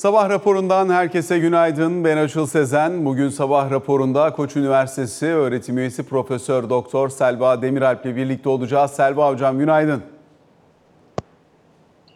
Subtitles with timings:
[0.00, 2.04] Sabah raporundan herkese günaydın.
[2.04, 3.04] Ben Açıl Sezen.
[3.04, 8.90] Bugün sabah raporunda Koç Üniversitesi öğretim üyesi Profesör Doktor Selva Demiralp ile birlikte olacağız.
[8.90, 10.02] Selva hocam günaydın.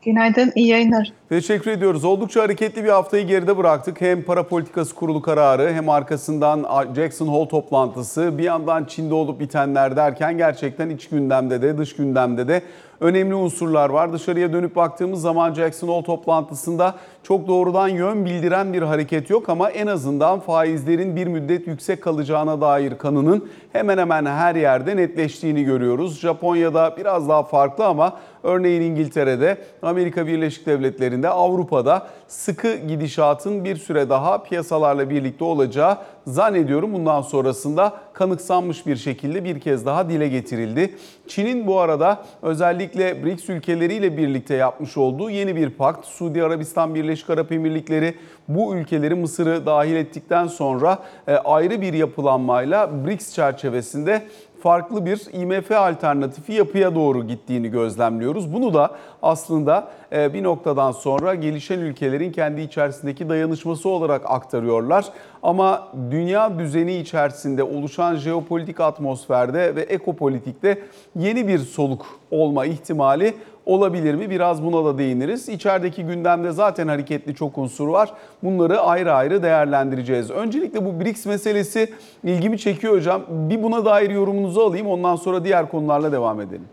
[0.05, 1.13] Günaydın, iyi yayınlar.
[1.35, 2.05] Teşekkür ediyoruz.
[2.05, 4.01] Oldukça hareketli bir haftayı geride bıraktık.
[4.01, 6.67] Hem para politikası kurulu kararı hem arkasından
[6.97, 12.49] Jackson Hole toplantısı bir yandan Çin'de olup bitenler derken gerçekten iç gündemde de dış gündemde
[12.49, 12.63] de
[13.01, 14.13] önemli unsurlar var.
[14.13, 19.71] Dışarıya dönüp baktığımız zaman Jackson Hole toplantısında çok doğrudan yön bildiren bir hareket yok ama
[19.71, 26.21] en azından faizlerin bir müddet yüksek kalacağına dair kanının hemen hemen her yerde netleştiğini görüyoruz.
[26.21, 34.09] Japonya'da biraz daha farklı ama örneğin İngiltere'de, Amerika Birleşik Devletleri'nde, Avrupa'da sıkı gidişatın bir süre
[34.09, 40.97] daha piyasalarla birlikte olacağı zannediyorum bundan sonrasında kanıksanmış bir şekilde bir kez daha dile getirildi.
[41.29, 46.07] Çin'in bu arada özellikle BRICS ülkeleriyle birlikte yapmış olduğu yeni bir pakt.
[46.07, 48.15] Suudi Arabistan, Birleşik Arap Emirlikleri
[48.49, 54.23] bu ülkeleri Mısır'ı dahil ettikten sonra e, ayrı bir yapılanmayla BRICS çerçevesinde
[54.65, 58.53] farklı bir IMF alternatifi yapıya doğru gittiğini gözlemliyoruz.
[58.53, 58.91] Bunu da
[59.23, 65.05] aslında e, bir noktadan sonra gelişen ülkelerin kendi içerisindeki dayanışması olarak aktarıyorlar.
[65.43, 70.79] Ama dünya düzeni içerisinde oluşan jeopolitik atmosferde ve ekopolitikte
[71.17, 73.35] yeni bir soluk olma ihtimali
[73.67, 74.31] olabilir mi?
[74.31, 75.49] Biraz buna da değiniriz.
[75.49, 78.13] İçerideki gündemde zaten hareketli çok unsur var.
[78.43, 80.31] Bunları ayrı ayrı değerlendireceğiz.
[80.31, 81.93] Öncelikle bu BRICS meselesi
[82.25, 83.23] ilgimi çekiyor hocam.
[83.29, 84.87] Bir buna dair yorumunuzu alayım.
[84.87, 86.69] Ondan sonra diğer konularla devam edelim.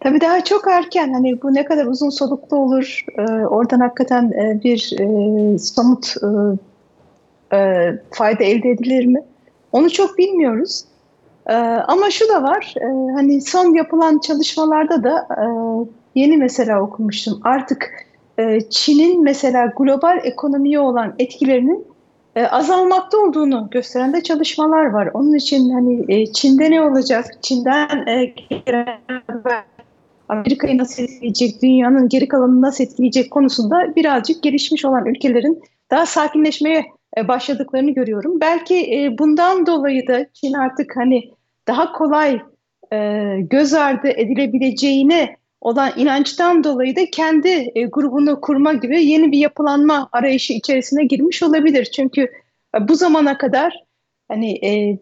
[0.00, 1.12] Tabii daha çok erken.
[1.12, 3.04] Hani bu ne kadar uzun soluklu olur.
[3.18, 6.14] Ee, oradan hakikaten e, bir e, somut
[7.52, 9.22] e, e, fayda elde edilir mi?
[9.72, 10.84] Onu çok bilmiyoruz.
[11.48, 11.52] Ee,
[11.88, 15.44] ama şu da var, e, hani son yapılan çalışmalarda da e,
[16.20, 17.40] yeni mesela okumuştum.
[17.44, 17.90] Artık
[18.38, 21.86] e, Çin'in mesela global ekonomiye olan etkilerinin
[22.36, 25.10] e, azalmakta olduğunu gösteren de çalışmalar var.
[25.14, 28.34] Onun için hani e, Çin'de ne olacak, Çin'den e,
[30.28, 36.86] Amerika'yı nasıl etkileyecek, dünyanın geri kalanını nasıl etkileyecek konusunda birazcık gelişmiş olan ülkelerin daha sakinleşmeye
[37.16, 38.40] e, başladıklarını görüyorum.
[38.40, 41.37] Belki e, bundan dolayı da Çin artık hani
[41.68, 42.40] daha kolay
[42.92, 49.38] e, göz ardı edilebileceğine olan inançtan dolayı da kendi e, grubunu kurma gibi yeni bir
[49.38, 51.84] yapılanma arayışı içerisine girmiş olabilir.
[51.84, 52.22] Çünkü
[52.76, 53.84] e, bu zamana kadar
[54.28, 54.98] hani e,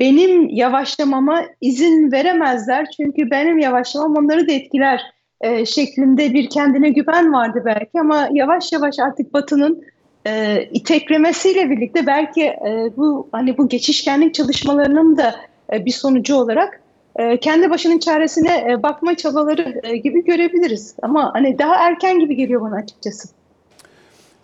[0.00, 5.02] benim yavaşlamama izin veremezler çünkü benim yavaşlamam onları da etkiler
[5.40, 9.84] e, şeklinde bir kendine güven vardı belki ama yavaş yavaş artık Batı'nın
[10.26, 15.34] e, iteklemesiyle birlikte belki e, bu hani bu geçişkenlik çalışmalarının da
[15.72, 16.80] bir sonucu olarak
[17.16, 20.94] e, kendi başının çaresine e, bakma çabaları gibi görebiliriz.
[21.02, 23.28] Ama hani daha erken gibi geliyor bana açıkçası.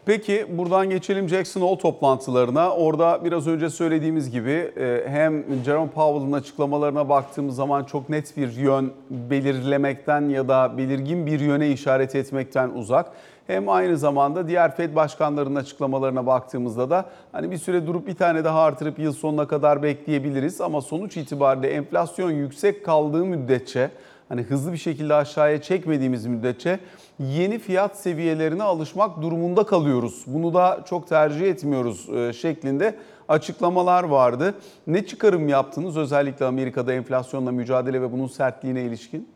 [0.06, 2.70] Peki buradan geçelim Jackson Hole toplantılarına.
[2.70, 4.72] Orada biraz önce söylediğimiz gibi
[5.06, 11.40] hem Jerome Powell'ın açıklamalarına baktığımız zaman çok net bir yön belirlemekten ya da belirgin bir
[11.40, 13.12] yöne işaret etmekten uzak
[13.48, 18.44] hem aynı zamanda diğer Fed başkanlarının açıklamalarına baktığımızda da hani bir süre durup bir tane
[18.44, 23.90] daha artırıp yıl sonuna kadar bekleyebiliriz ama sonuç itibariyle enflasyon yüksek kaldığı müddetçe
[24.28, 26.78] hani hızlı bir şekilde aşağıya çekmediğimiz müddetçe
[27.18, 30.24] yeni fiyat seviyelerine alışmak durumunda kalıyoruz.
[30.26, 32.94] Bunu da çok tercih etmiyoruz e, şeklinde
[33.28, 34.54] açıklamalar vardı.
[34.86, 39.28] Ne çıkarım yaptınız özellikle Amerika'da enflasyonla mücadele ve bunun sertliğine ilişkin?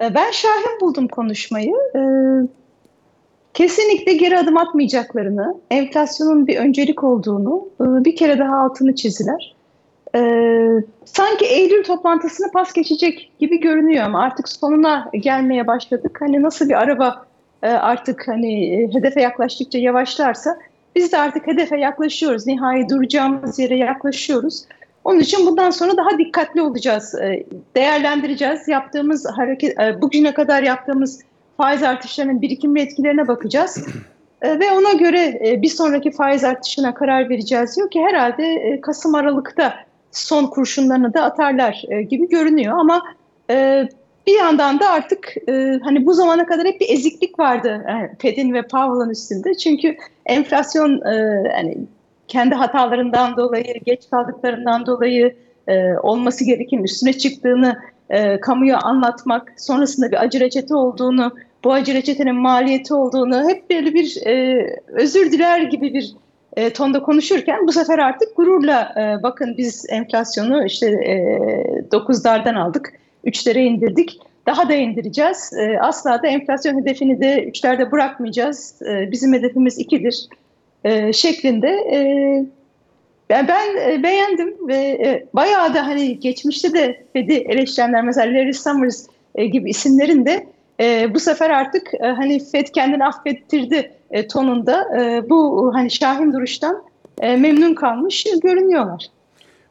[0.00, 1.74] Ee, ben şahin buldum konuşmayı.
[1.96, 2.00] Ee,
[3.54, 9.54] kesinlikle geri adım atmayacaklarını, enflasyonun bir öncelik olduğunu e, bir kere daha altını çizdiler.
[11.04, 16.16] Sanki Eylül toplantısını pas geçecek gibi görünüyor ama artık sonuna gelmeye başladık.
[16.20, 17.26] Hani nasıl bir araba
[17.62, 20.58] e, artık hani e, hedefe yaklaştıkça yavaşlarsa
[20.96, 22.46] biz de artık hedefe yaklaşıyoruz.
[22.46, 24.64] Nihai duracağımız yere yaklaşıyoruz.
[25.04, 27.14] Onun için bundan sonra daha dikkatli olacağız.
[27.14, 27.44] Ee,
[27.76, 28.68] değerlendireceğiz.
[28.68, 31.20] Yaptığımız hareket, e, bugüne kadar yaptığımız
[31.56, 33.84] faiz artışlarının birikim etkilerine bakacağız.
[34.42, 38.80] Ee, ve ona göre e, bir sonraki faiz artışına karar vereceğiz diyor ki herhalde e,
[38.80, 39.74] Kasım Aralık'ta
[40.12, 43.02] son kurşunlarını da atarlar gibi görünüyor ama
[44.26, 45.34] bir yandan da artık
[45.82, 47.86] hani bu zamana kadar hep bir eziklik vardı
[48.18, 49.54] Fed'in ve Powell'ın üstünde.
[49.54, 49.96] Çünkü
[50.26, 51.00] enflasyon
[51.54, 51.76] hani
[52.30, 55.36] kendi hatalarından dolayı, geç kaldıklarından dolayı
[55.68, 57.78] e, olması gereken üstüne çıktığını
[58.10, 61.32] e, kamuya anlatmak, sonrasında bir acı reçete olduğunu,
[61.64, 66.14] bu acı reçetenin maliyeti olduğunu hep böyle bir e, özür diler gibi bir
[66.56, 71.14] e, tonda konuşurken bu sefer artık gururla e, bakın biz enflasyonu işte e,
[71.90, 72.92] 9'lardan aldık,
[73.24, 74.20] 3'lere indirdik.
[74.46, 75.52] daha da indireceğiz.
[75.58, 78.82] E, asla da enflasyon hedefini de üçlerde bırakmayacağız.
[78.82, 80.28] E, bizim hedefimiz ikidir
[80.84, 81.68] e, şeklinde.
[81.68, 81.98] E,
[83.30, 88.54] ben, ben e, beğendim ve e, bayağı da hani geçmişte de Fed'i eleştirenler mesela Larry
[88.54, 90.46] Summers e, gibi isimlerin de
[90.80, 96.32] e, bu sefer artık e, hani Fed kendini affettirdi e, tonunda e, bu hani şahin
[96.32, 96.82] duruştan
[97.20, 99.06] e, memnun kalmış görünüyorlar.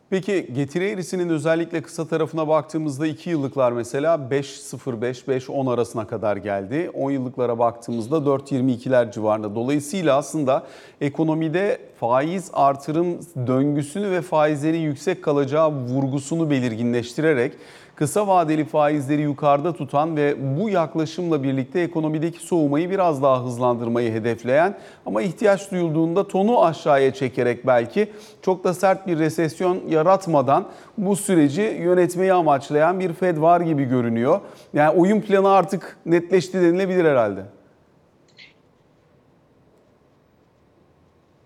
[0.09, 6.91] Peki getiri eğrisinin özellikle kısa tarafına baktığımızda 2 yıllıklar mesela 5.05-5.10 arasına kadar geldi.
[6.93, 9.55] 10 yıllıklara baktığımızda 4.22'ler civarında.
[9.55, 10.63] Dolayısıyla aslında
[11.01, 17.53] ekonomide faiz artırım döngüsünü ve faizlerin yüksek kalacağı vurgusunu belirginleştirerek
[17.99, 24.77] kısa vadeli faizleri yukarıda tutan ve bu yaklaşımla birlikte ekonomideki soğumayı biraz daha hızlandırmayı hedefleyen
[25.05, 28.09] ama ihtiyaç duyulduğunda tonu aşağıya çekerek belki
[28.41, 30.65] çok da sert bir resesyon yaratmadan
[30.97, 34.39] bu süreci yönetmeyi amaçlayan bir Fed var gibi görünüyor.
[34.73, 37.41] Yani oyun planı artık netleşti denilebilir herhalde.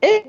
[0.02, 0.26] Evet.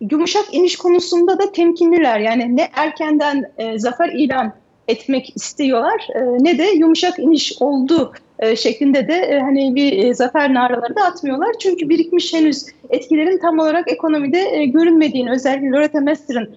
[0.00, 2.20] Yumuşak iniş konusunda da temkinliler.
[2.20, 4.60] Yani ne erkenden e, zafer ilan
[4.90, 10.54] etmek istiyorlar e, ne de yumuşak iniş oldu e, şeklinde de e, hani bir zafer
[10.54, 11.48] naraları da atmıyorlar.
[11.58, 16.50] Çünkü birikmiş henüz etkilerin tam olarak ekonomide görünmediğini özellikle Loretta Mester'ın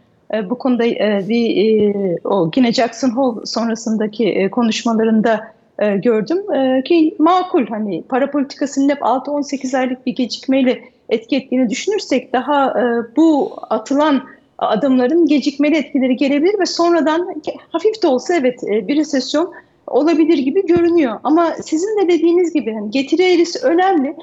[0.50, 0.84] bu konuda
[1.30, 5.48] bir o yine Jackson Hole sonrasındaki konuşmalarında
[5.96, 6.38] gördüm
[6.84, 12.76] ki makul hani para politikasının hep 6-18 aylık bir gecikmeyle etki ettiğini düşünürsek daha
[13.16, 14.24] bu atılan
[14.70, 17.36] adımların gecikmeli etkileri gelebilir ve sonradan
[17.70, 19.54] hafif de olsa evet e, bir resesyon
[19.88, 21.20] olabilir gibi görünüyor.
[21.24, 24.16] Ama sizin de dediğiniz gibi hani getiri eğrisi önemli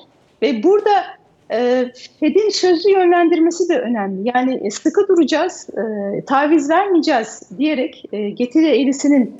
[0.42, 0.90] ve burada
[1.52, 1.86] e,
[2.20, 4.30] Fed'in sözlü yönlendirmesi de önemli.
[4.34, 9.34] Yani e, sıkı duracağız, e, taviz vermeyeceğiz diyerek e, getiri eğrisinin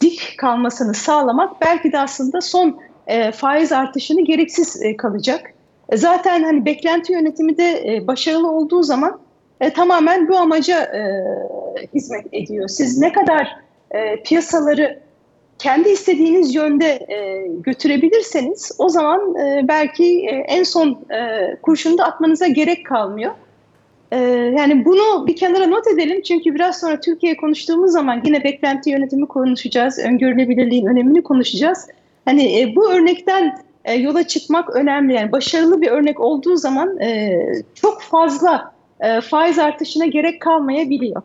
[0.00, 2.80] dik kalmasını sağlamak belki de aslında son
[3.34, 5.54] faiz artışını gereksiz kalacak.
[5.94, 9.18] Zaten hani beklenti yönetimi de başarılı olduğu zaman
[9.62, 11.00] e, tamamen bu amaca e,
[11.94, 12.68] hizmet ediyor.
[12.68, 13.56] Siz ne kadar
[13.90, 14.98] e, piyasaları
[15.58, 22.04] kendi istediğiniz yönde e, götürebilirseniz o zaman e, belki e, en son e, kurşunu da
[22.04, 23.32] atmanıza gerek kalmıyor.
[24.12, 24.18] E,
[24.58, 29.26] yani bunu bir kenara not edelim çünkü biraz sonra Türkiye konuştuğumuz zaman yine beklenti yönetimi
[29.26, 31.88] konuşacağız, öngörülebilirliğin önemini konuşacağız.
[32.24, 35.14] Hani e, bu örnekten e, yola çıkmak önemli.
[35.14, 37.38] Yani başarılı bir örnek olduğu zaman e,
[37.74, 38.71] çok fazla
[39.02, 41.22] e, faiz artışına gerek kalmayabiliyor.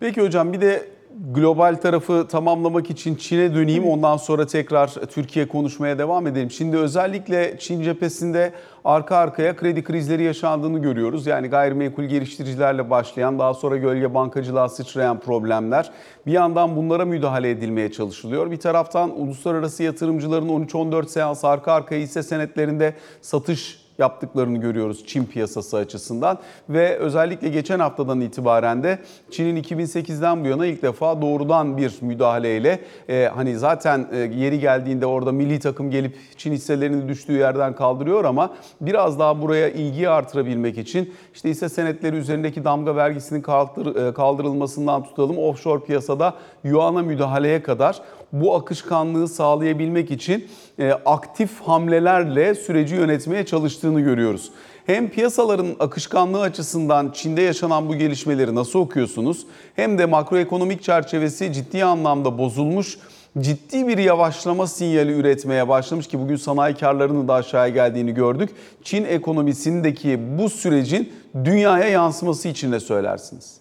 [0.00, 0.88] Peki hocam bir de
[1.34, 3.84] global tarafı tamamlamak için Çin'e döneyim.
[3.84, 6.50] Ondan sonra tekrar Türkiye konuşmaya devam edelim.
[6.50, 8.52] Şimdi özellikle Çin cephesinde
[8.84, 11.26] arka arkaya kredi krizleri yaşandığını görüyoruz.
[11.26, 15.90] Yani gayrimenkul geliştiricilerle başlayan daha sonra gölge bankacılığa sıçrayan problemler.
[16.26, 18.50] Bir yandan bunlara müdahale edilmeye çalışılıyor.
[18.50, 25.76] Bir taraftan uluslararası yatırımcıların 13-14 seans arka arkaya hisse senetlerinde satış yaptıklarını görüyoruz Çin piyasası
[25.76, 26.38] açısından.
[26.68, 28.98] Ve özellikle geçen haftadan itibaren de
[29.30, 35.06] Çin'in 2008'den bu yana ilk defa doğrudan bir müdahaleyle e, hani zaten e, yeri geldiğinde
[35.06, 40.78] orada milli takım gelip Çin hisselerini düştüğü yerden kaldırıyor ama biraz daha buraya ilgiyi artırabilmek
[40.78, 47.62] için işte hisse senetleri üzerindeki damga vergisinin kaldır, e, kaldırılmasından tutalım offshore piyasada yuana müdahaleye
[47.62, 48.02] kadar
[48.32, 50.48] bu akışkanlığı sağlayabilmek için
[50.78, 53.46] e, aktif hamlelerle süreci yönetmeye
[53.90, 54.50] çalıştığını görüyoruz.
[54.86, 59.46] Hem piyasaların akışkanlığı açısından Çin'de yaşanan bu gelişmeleri nasıl okuyorsunuz?
[59.76, 62.98] Hem de makroekonomik çerçevesi ciddi anlamda bozulmuş,
[63.38, 68.50] ciddi bir yavaşlama sinyali üretmeye başlamış ki bugün sanayi karlarının da aşağıya geldiğini gördük.
[68.84, 71.12] Çin ekonomisindeki bu sürecin
[71.44, 73.60] dünyaya yansıması için ne söylersiniz?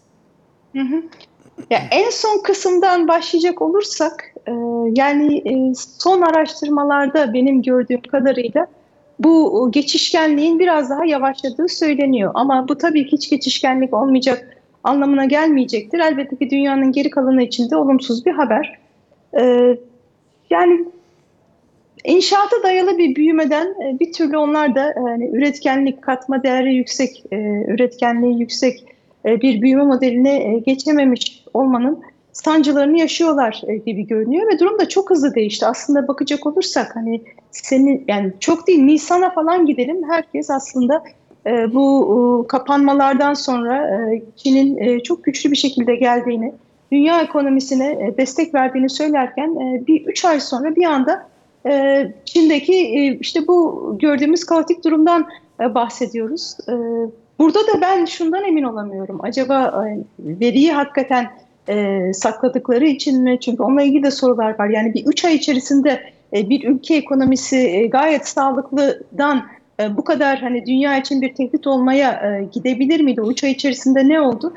[0.76, 1.04] Hı hı.
[1.70, 4.52] Ya en son kısımdan başlayacak olursak e,
[4.96, 8.68] yani e, son araştırmalarda benim gördüğüm kadarıyla
[9.20, 12.32] bu geçişkenliğin biraz daha yavaşladığı söyleniyor.
[12.34, 16.00] Ama bu tabii ki hiç geçişkenlik olmayacak anlamına gelmeyecektir.
[16.00, 18.80] Elbette ki dünyanın geri kalanı için de olumsuz bir haber.
[19.40, 19.76] E,
[20.50, 20.86] yani
[22.04, 27.24] inşaata dayalı bir büyümeden bir türlü onlar da yani üretkenlik, katma değeri yüksek,
[27.68, 28.86] üretkenliği yüksek
[29.26, 32.04] bir büyüme modeline geçememiş olmanın
[32.44, 35.66] sancılarını yaşıyorlar e, gibi görünüyor ve durum da çok hızlı değişti.
[35.66, 41.04] Aslında bakacak olursak hani senin yani çok değil Nisan'a falan gidelim herkes aslında
[41.48, 46.54] e, bu kapanmalardan sonra e, Çin'in çok güçlü bir şekilde geldiğini,
[46.92, 49.56] dünya ekonomisine destek verdiğini söylerken
[49.88, 51.30] bir üç ay sonra bir anda
[52.26, 55.28] Çin'deki işte bu gördüğümüz kaotik durumdan
[55.60, 56.58] bahsediyoruz.
[57.40, 59.20] Burada da ben şundan emin olamıyorum.
[59.24, 59.86] Acaba
[60.20, 61.28] veriyi hakikaten
[61.70, 63.40] e, sakladıkları için mi?
[63.40, 64.70] Çünkü onunla ilgili de sorular var.
[64.70, 66.02] Yani bir üç ay içerisinde
[66.34, 69.46] e, bir ülke ekonomisi e, gayet sağlıklıdan
[69.80, 73.22] e, bu kadar hani dünya için bir tehdit olmaya e, gidebilir miydi?
[73.22, 74.54] O üç ay içerisinde ne oldu?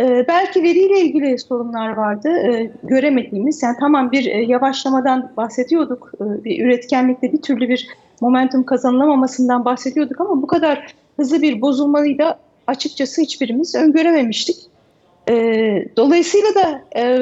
[0.00, 3.62] E, belki veriyle ilgili sorunlar vardı e, göremediğimiz.
[3.62, 6.12] Yani tamam bir e, yavaşlamadan bahsediyorduk.
[6.20, 7.88] E, bir üretkenlikte bir türlü bir
[8.20, 14.56] momentum kazanılamamasından bahsediyorduk ama bu kadar hızlı bir bozulmayı da açıkçası hiçbirimiz öngörememiştik.
[15.28, 15.34] E,
[15.96, 17.18] dolayısıyla da e,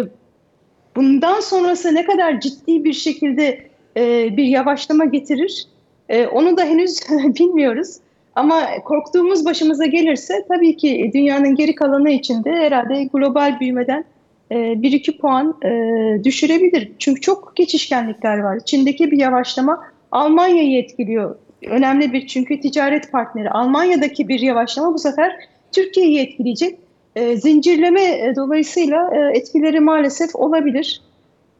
[0.96, 3.66] bundan sonrası ne kadar ciddi bir şekilde
[3.96, 5.66] e, bir yavaşlama getirir
[6.08, 7.96] e, onu da henüz bilmiyoruz.
[8.34, 14.04] Ama korktuğumuz başımıza gelirse tabii ki dünyanın geri kalanı içinde herhalde global büyümeden
[14.50, 16.92] e, 1-2 puan e, düşürebilir.
[16.98, 18.58] Çünkü çok geçişkenlikler var.
[18.64, 21.36] Çin'deki bir yavaşlama Almanya'yı etkiliyor.
[21.66, 23.50] Önemli bir çünkü ticaret partneri.
[23.50, 25.32] Almanya'daki bir yavaşlama bu sefer
[25.72, 26.78] Türkiye'yi etkileyecek.
[27.16, 31.02] E, zincirleme dolayısıyla e, etkileri maalesef olabilir.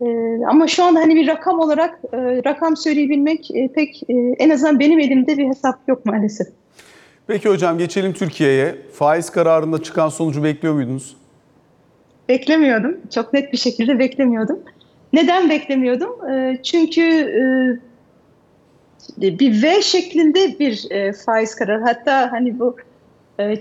[0.00, 0.06] E,
[0.46, 4.80] ama şu anda hani bir rakam olarak e, rakam söyleyebilmek e, pek e, en azından
[4.80, 6.46] benim elimde bir hesap yok maalesef.
[7.26, 8.74] Peki hocam geçelim Türkiye'ye.
[8.92, 11.16] Faiz kararında çıkan sonucu bekliyor muydunuz?
[12.28, 12.96] Beklemiyordum.
[13.14, 14.58] Çok net bir şekilde beklemiyordum.
[15.12, 16.30] Neden beklemiyordum?
[16.30, 17.02] E, çünkü
[19.22, 21.82] e, bir V şeklinde bir e, faiz kararı.
[21.82, 22.76] Hatta hani bu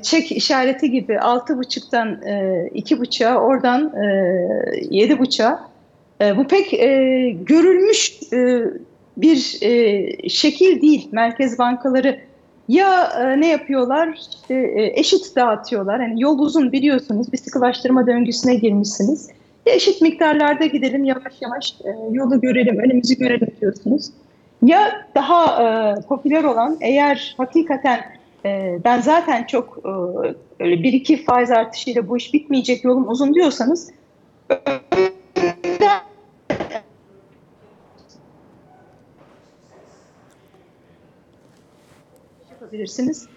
[0.01, 4.06] çek işareti gibi altı buçuktan e, iki buçuğa oradan e,
[4.90, 5.70] yedi buçuğa
[6.22, 6.90] e, bu pek e,
[7.46, 8.63] görülmüş e,
[9.18, 11.10] bir e, şekil değil.
[11.12, 12.20] Merkez bankaları
[12.68, 14.10] ya e, ne yapıyorlar?
[14.18, 16.00] İşte, e, eşit dağıtıyorlar.
[16.00, 17.34] Yani yol uzun biliyorsunuz.
[17.34, 19.30] Bir sıkılaştırma döngüsüne girmişsiniz.
[19.66, 24.10] Ya eşit miktarlarda gidelim yavaş yavaş e, yolu görelim, önümüzü görelim diyorsunuz.
[24.66, 28.21] Ya daha e, popüler olan eğer hakikaten e,
[28.83, 29.89] ben zaten çok e,
[30.63, 33.91] öyle bir iki faiz artışıyla bu iş bitmeyecek yolum uzun diyorsanız
[42.71, 43.27] yapabilirsiniz.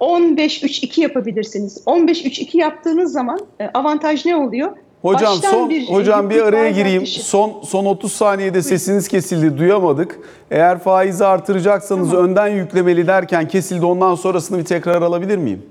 [0.00, 1.82] 15-3-2 yapabilirsiniz.
[1.86, 4.76] 15-3-2 yaptığınız zaman e, avantaj ne oluyor?
[5.02, 7.02] Hocam Baştan son bir, hocam bir araya gireyim.
[7.02, 7.24] artışı.
[7.24, 10.18] Son son 30 saniyede sesiniz kesildi, duyamadık.
[10.50, 12.24] Eğer faizi artıracaksanız Tamam.
[12.24, 13.86] önden yüklemeli derken kesildi.
[13.86, 15.62] Ondan sonrasını bir tekrar alabilir miyim?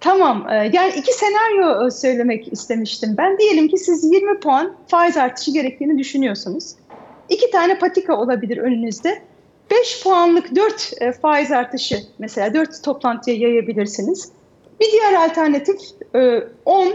[0.00, 0.46] Tamam.
[0.50, 3.14] e, Yani iki senaryo e, söylemek istemiştim.
[3.18, 6.64] Ben diyelim ki siz 20 puan faiz artışı gerektiğini düşünüyorsunuz.
[7.28, 9.18] İki tane patika olabilir önünüzde.
[9.70, 10.90] 5 puanlık 4
[11.22, 14.28] faiz artışı mesela 4 toplantıya yayabilirsiniz.
[14.80, 15.76] Bir diğer alternatif
[16.14, 16.88] e, 10,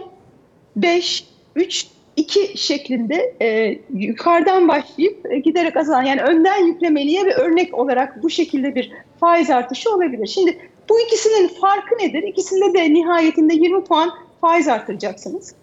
[0.76, 7.74] 5, 3, 2 şeklinde e, yukarıdan başlayıp e, giderek azalan yani önden yüklemeliye ve örnek
[7.74, 10.28] olarak bu şekilde bir faiz artışı olabilir.
[10.28, 10.58] Şimdi
[10.90, 12.24] bu ikisinin farkı nedir?
[12.24, 14.12] İkisinde de nihayetinde 20 puan
[14.42, 15.56] faiz artıracaksınız.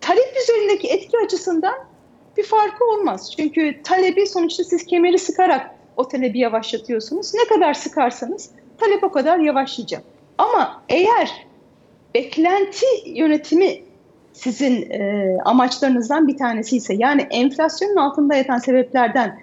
[0.00, 1.74] Talep üzerindeki etki açısından
[2.36, 3.34] bir farkı olmaz.
[3.36, 7.34] Çünkü talebi sonuçta siz kemeri sıkarak o talebi yavaşlatıyorsunuz.
[7.34, 10.02] Ne kadar sıkarsanız talep o kadar yavaşlayacak.
[10.38, 11.46] Ama eğer
[12.14, 13.82] beklenti yönetimi
[14.32, 19.38] sizin e, amaçlarınızdan bir tanesi ise yani enflasyonun altında yatan sebeplerden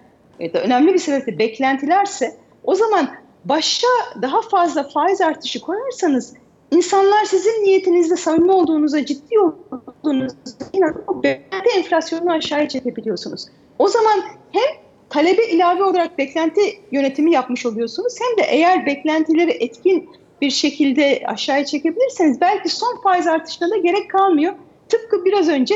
[0.54, 3.10] da önemli bir sebep beklentilerse o zaman
[3.46, 3.88] başa
[4.22, 6.34] daha fazla faiz artışı koyarsanız
[6.72, 10.36] insanlar sizin niyetinizde samimi olduğunuza, ciddi olduğunuza
[10.74, 13.46] inanıp beklenti enflasyonunu aşağıya çekebiliyorsunuz.
[13.80, 14.20] O zaman
[14.52, 14.76] hem
[15.10, 20.10] talebe ilave olarak beklenti yönetimi yapmış oluyorsunuz hem de eğer beklentileri etkin
[20.42, 24.54] bir şekilde aşağıya çekebilirseniz belki son faiz artışına da gerek kalmıyor.
[24.90, 25.76] Tıpkı biraz önce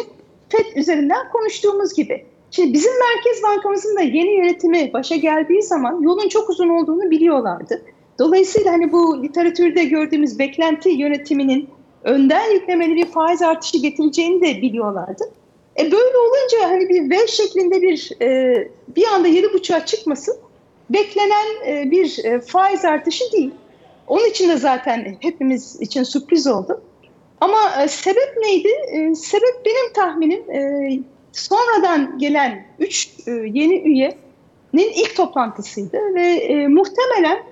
[0.49, 2.25] FED üzerinden konuştuğumuz gibi.
[2.51, 7.81] Şimdi bizim Merkez Bankamızın da yeni yönetimi başa geldiği zaman yolun çok uzun olduğunu biliyorlardı.
[8.19, 11.69] Dolayısıyla hani bu literatürde gördüğümüz beklenti yönetiminin
[12.03, 15.23] önden yüklemeli bir faiz artışı getireceğini de biliyorlardı.
[15.79, 18.53] E böyle olunca hani bir V şeklinde bir e,
[18.95, 20.31] bir anda yedi buçuğa çıkması
[20.89, 23.51] beklenen e, bir e, faiz artışı değil.
[24.07, 26.81] Onun için de zaten hepimiz için sürpriz oldu.
[27.43, 28.69] Ama e, sebep neydi?
[28.91, 30.91] E, sebep benim tahminim e,
[31.31, 37.43] sonradan gelen 3 e, yeni üyenin ilk toplantısıydı ve muhtemelen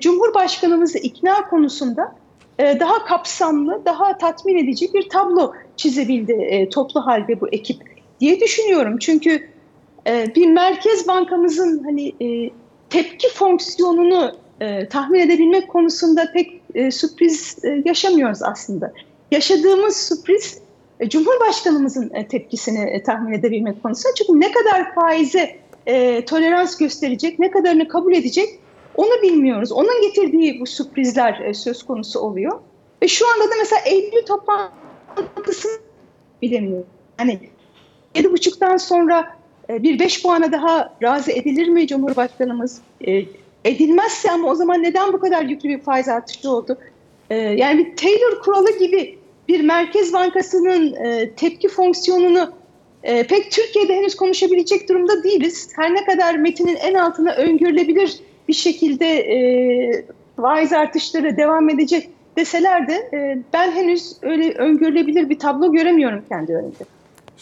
[0.00, 2.14] Cumhurbaşkanımızı ikna konusunda
[2.58, 7.76] daha kapsamlı, daha tatmin edici bir tablo çizebildi toplu halde bu ekip
[8.20, 8.98] diye düşünüyorum.
[8.98, 9.48] Çünkü
[10.06, 12.12] bir Merkez Bankamızın hani
[12.90, 14.32] tepki fonksiyonunu
[14.90, 18.92] tahmin edebilmek konusunda pek sürpriz yaşamıyoruz aslında.
[19.30, 20.60] Yaşadığımız sürpriz
[21.00, 24.14] e, Cumhurbaşkanımızın e, tepkisini e, tahmin edebilmek konusunda.
[24.14, 25.56] Çünkü ne kadar faize
[25.86, 28.48] e, tolerans gösterecek, ne kadarını kabul edecek
[28.96, 29.72] onu bilmiyoruz.
[29.72, 32.60] Onun getirdiği bu sürprizler e, söz konusu oluyor.
[33.02, 35.72] Ve şu anda da mesela Eylül toplantısını
[36.42, 36.86] bilemiyoruz.
[37.20, 37.40] Yani
[38.14, 39.36] yedi buçuktan sonra
[39.70, 42.80] e, bir beş puana daha razı edilir mi Cumhurbaşkanımız?
[43.06, 43.24] E,
[43.64, 46.78] edilmezse ama o zaman neden bu kadar yüklü bir faiz artışı oldu?
[47.30, 49.19] E, yani bir Taylor kuralı gibi
[49.50, 52.52] bir Merkez Bankası'nın e, tepki fonksiyonunu
[53.02, 55.68] e, pek Türkiye'de henüz konuşabilecek durumda değiliz.
[55.76, 59.38] Her ne kadar metinin en altına öngörülebilir bir şekilde e,
[60.36, 66.52] faiz artışları devam edecek deseler de e, ben henüz öyle öngörülebilir bir tablo göremiyorum kendi
[66.52, 66.84] önümde.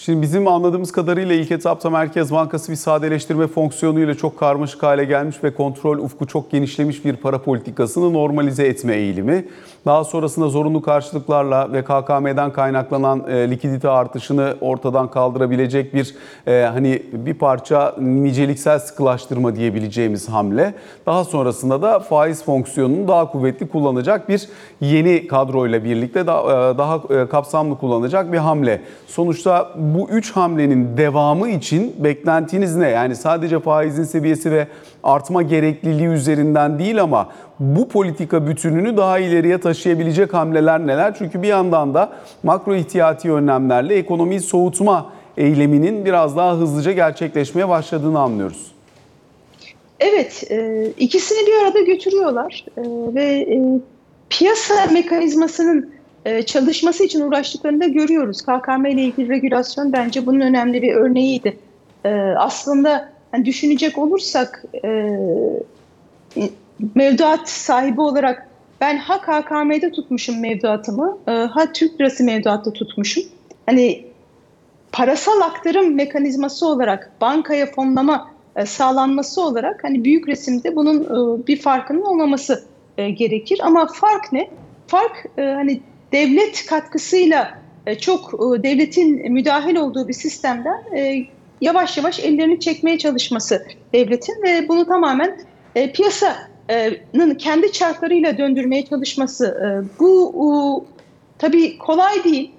[0.00, 5.44] Şimdi bizim anladığımız kadarıyla ilk etapta Merkez Bankası bir sadeleştirme fonksiyonuyla çok karmaşık hale gelmiş
[5.44, 9.44] ve kontrol ufku çok genişlemiş bir para politikasını normalize etme eğilimi.
[9.86, 16.14] Daha sonrasında zorunlu karşılıklarla ve KKM'den kaynaklanan e, likidite artışını ortadan kaldırabilecek bir
[16.46, 20.74] e, hani bir parça niceliksel sıkılaştırma diyebileceğimiz hamle.
[21.06, 24.48] Daha sonrasında da faiz fonksiyonunu daha kuvvetli kullanacak bir
[24.80, 28.82] yeni kadroyla birlikte daha, e, daha e, kapsamlı kullanacak bir hamle.
[29.06, 32.88] Sonuçta bu üç hamlenin devamı için beklentiniz ne?
[32.88, 34.66] Yani sadece faizin seviyesi ve
[35.02, 37.28] artma gerekliliği üzerinden değil ama
[37.60, 41.14] bu politika bütününü daha ileriye taşıyabilecek hamleler neler?
[41.18, 48.20] Çünkü bir yandan da makro ihtiyati önlemlerle ekonomiyi soğutma eyleminin biraz daha hızlıca gerçekleşmeye başladığını
[48.20, 48.72] anlıyoruz.
[50.00, 52.82] Evet, e, ikisini bir arada götürüyorlar e,
[53.14, 53.80] ve e,
[54.30, 55.97] piyasa mekanizmasının
[56.46, 58.42] çalışması için uğraştıklarını da görüyoruz.
[58.42, 61.58] KKM ile ilgili regülasyon bence bunun önemli bir örneğiydi.
[62.04, 65.18] E, aslında yani düşünecek olursak e,
[66.94, 68.48] mevduat sahibi olarak
[68.80, 73.24] ben ha KKM'de tutmuşum mevduatımı, e, ha Türk lirası mevduatta tutmuşum.
[73.66, 74.04] Hani
[74.92, 81.60] parasal aktarım mekanizması olarak bankaya fonlama e, sağlanması olarak hani büyük resimde bunun e, bir
[81.60, 82.64] farkının olmaması
[82.98, 83.60] e, gerekir.
[83.62, 84.50] Ama fark ne?
[84.86, 85.80] Fark hani
[86.12, 87.58] devlet katkısıyla
[88.00, 90.82] çok devletin müdahil olduğu bir sistemden
[91.60, 95.40] yavaş yavaş ellerini çekmeye çalışması devletin ve bunu tamamen
[95.94, 99.84] piyasanın kendi çarklarıyla döndürmeye çalışması.
[100.00, 100.86] Bu
[101.38, 102.50] tabii kolay değil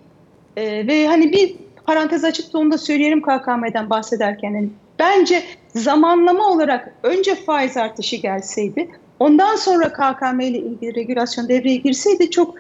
[0.58, 4.54] ve hani bir parantez açıp da onu da söyleyelim KKM'den bahsederken.
[4.54, 4.70] Yani
[5.00, 5.44] bence
[5.76, 12.56] zamanlama olarak önce faiz artışı gelseydi, ondan sonra KKM ile ilgili regülasyon devreye girseydi çok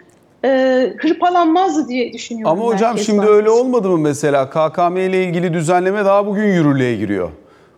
[0.45, 2.59] e, hırpalanmazdı diye düşünüyorum.
[2.59, 3.35] Ama hocam şimdi Bankası.
[3.37, 4.49] öyle olmadı mı mesela?
[4.49, 7.29] KKM ile ilgili düzenleme daha bugün yürürlüğe giriyor.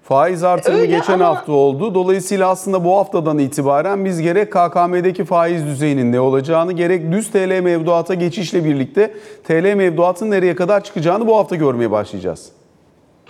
[0.04, 1.26] Faiz artımı Öyle geçen ama...
[1.26, 1.96] hafta oldu.
[1.96, 7.60] Dolayısıyla aslında bu haftadan itibaren biz gerek KKM'deki faiz düzeyinin ne olacağını gerek düz TL
[7.62, 9.14] mevduata geçişle birlikte
[9.48, 12.50] TL mevduatın nereye kadar çıkacağını bu hafta görmeye başlayacağız.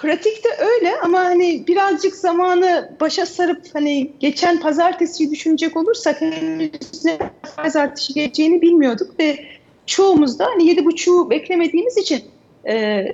[0.01, 7.17] Pratikte öyle ama hani birazcık zamanı başa sarıp hani geçen pazartesiyi düşünecek olursak henüz ne
[7.55, 9.45] faiz artışı geleceğini bilmiyorduk ve
[9.85, 12.23] çoğumuz da hani yedi buçuğu beklemediğimiz için
[12.67, 13.05] e,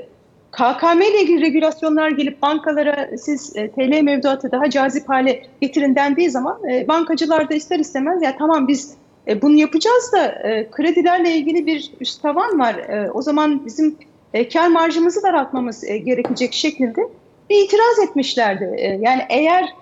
[0.52, 6.30] KKM ile ilgili regülasyonlar gelip bankalara siz e, TL mevduatı daha cazip hale getirin dendiği
[6.30, 8.94] zaman e, bankacılar da ister istemez ya tamam biz
[9.28, 12.76] e, bunu yapacağız da e, kredilerle ilgili bir üst tavan var.
[12.76, 13.98] E, o zaman bizim
[14.38, 17.02] e, kar marjımızı daraltmamız e, gerekecek şeklinde
[17.50, 18.76] bir itiraz etmişlerdi.
[18.78, 19.74] E, yani eğer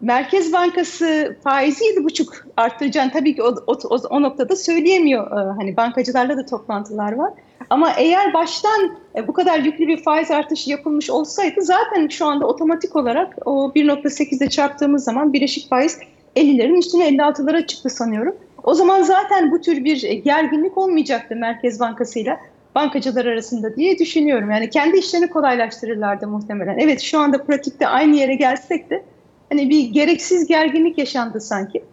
[0.00, 5.26] Merkez Bankası faizi yedi buçuk arttıracağını tabii ki o, o, o noktada söyleyemiyor.
[5.26, 7.32] E, hani bankacılarla da toplantılar var.
[7.70, 12.46] Ama eğer baştan e, bu kadar yüklü bir faiz artışı yapılmış olsaydı zaten şu anda
[12.46, 15.98] otomatik olarak o 1.8'de çarptığımız zaman bileşik faiz
[16.36, 18.36] 50'lerin üstüne 56'lara çıktı sanıyorum.
[18.62, 22.38] O zaman zaten bu tür bir gerginlik olmayacaktı Merkez Bankası ile
[22.74, 24.50] bankacılar arasında diye düşünüyorum.
[24.50, 26.78] Yani kendi işlerini kolaylaştırırlardı muhtemelen.
[26.78, 29.04] Evet şu anda pratikte aynı yere gelsek de
[29.48, 31.84] hani bir gereksiz gerginlik yaşandı sanki.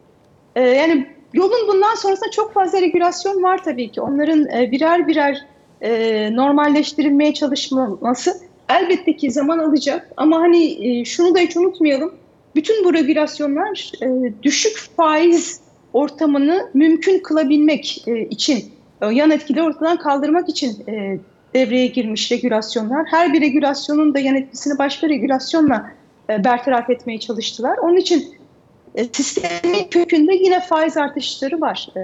[0.56, 4.02] Ee, yani yolun bundan sonrasında çok fazla regülasyon var tabii ki.
[4.02, 5.46] Onların e, birer birer
[5.82, 8.34] e, normalleştirilmeye çalışması
[8.70, 10.12] elbette ki zaman alacak.
[10.18, 12.14] Ama hani e, şunu da hiç unutmayalım.
[12.56, 15.62] Bütün bu regülasyonlar e, düşük faiz
[15.94, 18.72] ortamını mümkün kılabilmek e, için,
[19.10, 21.20] yan etkileri ortadan kaldırmak için e,
[21.54, 23.06] devreye girmiş regülasyonlar.
[23.12, 25.92] Her bir regülasyonun da yan etkisini başka regülasyonla
[26.30, 27.78] e, bertaraf etmeye çalıştılar.
[27.78, 28.36] Onun için
[28.96, 31.88] e, sistemin kökünde yine faiz artışları var.
[31.96, 32.02] E,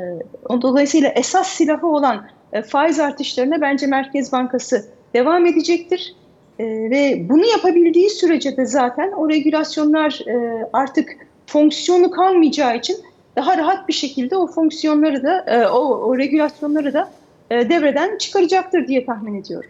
[0.61, 6.15] dolayısıyla esas silahı olan e, faiz artışlarına bence Merkez Bankası devam edecektir.
[6.59, 12.97] E, ve bunu yapabildiği sürece de zaten o regülasyonlar e, artık fonksiyonu kalmayacağı için
[13.37, 17.09] daha rahat bir şekilde o fonksiyonları da o, o regülasyonları da
[17.51, 19.69] devreden çıkaracaktır diye tahmin ediyorum.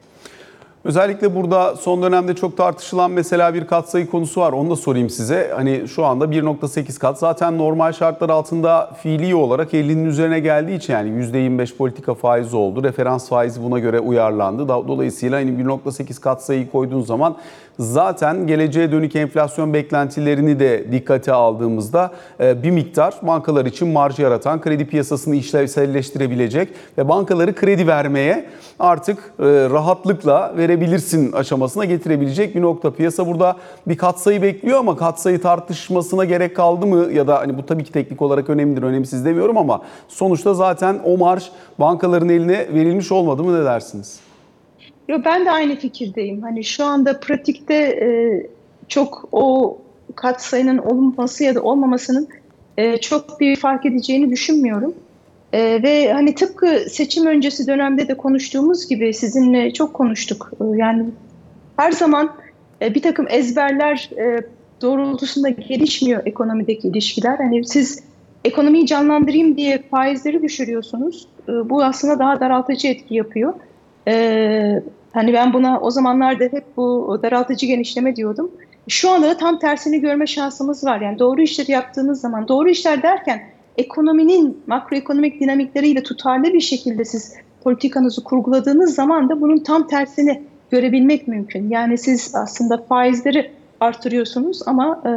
[0.88, 4.51] Özellikle burada son dönemde çok tartışılan mesela bir katsayı konusu var.
[4.51, 5.51] Onu da sorayım size.
[5.56, 10.93] Hani şu anda 1.8 kat zaten normal şartlar altında fiili olarak 50'nin üzerine geldiği için
[10.93, 12.84] yani %25 politika faizi oldu.
[12.84, 14.67] Referans faizi buna göre uyarlandı.
[14.67, 17.36] Dolayısıyla hani 1.8 katsayıyı koyduğun zaman
[17.80, 24.62] zaten geleceğe dönük enflasyon beklentilerini de dikkate aldığımızda e, bir miktar bankalar için marj yaratan,
[24.62, 28.46] kredi piyasasını işlevselleştirebilecek ve bankaları kredi vermeye
[28.80, 32.92] artık e, rahatlıkla verebilirsin aşamasına getirebilecek bir nokta.
[32.92, 33.56] Piyasa burada
[33.88, 37.92] bir katsayı bekliyor ama katsayı tartışmasına gerek kaldı mı ya da hani bu tabii ki
[37.92, 43.62] teknik olarak önemlidir, önemsiz demiyorum ama sonuçta zaten o marj bankaların eline verilmiş olmadı mı
[43.62, 44.27] ne dersiniz?
[45.08, 46.41] Yo, ben de aynı fikirdeyim.
[46.41, 48.10] Hani şu anda pratikte e,
[48.88, 49.78] çok o
[50.15, 52.28] katsayının olması ya da olmamasının
[52.78, 54.93] e, çok bir fark edeceğini düşünmüyorum.
[55.54, 60.52] E, ve hani tıpkı seçim öncesi dönemde de konuştuğumuz gibi sizinle çok konuştuk.
[60.62, 61.06] E, yani
[61.78, 62.36] her zaman
[62.82, 64.41] e, bir takım ezberler e,
[64.82, 67.38] doğrultusunda gelişmiyor ekonomideki ilişkiler.
[67.38, 68.04] Hani siz
[68.46, 71.28] ekonomiyi canlandırayım diye faizleri düşürüyorsunuz.
[71.50, 73.54] E, bu aslında daha daraltıcı etki yapıyor.
[74.08, 74.82] Ee,
[75.17, 78.51] hani ben buna o zamanlarda hep bu daraltıcı genişleme diyordum.
[78.88, 81.01] Şu anda da tam tersini görme şansımız var.
[81.01, 83.41] Yani doğru işleri yaptığınız zaman, doğru işler derken
[83.77, 91.27] ekonominin makroekonomik dinamikleriyle tutarlı bir şekilde siz politikanızı kurguladığınız zaman da bunun tam tersini görebilmek
[91.27, 91.69] mümkün.
[91.69, 95.12] Yani siz aslında faizleri artırıyorsunuz ama e,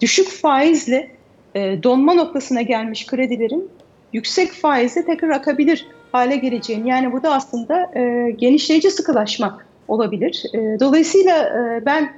[0.00, 1.10] düşük faizle
[1.54, 3.70] e, donma noktasına gelmiş kredilerin
[4.12, 10.44] yüksek faizle tekrar akabilir hale geleceğini yani bu da aslında e, genişleyici sıkılaşma olabilir.
[10.54, 12.12] E, dolayısıyla e, ben